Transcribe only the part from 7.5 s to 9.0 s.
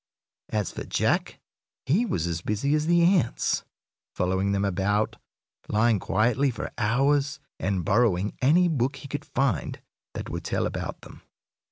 and borrowing any book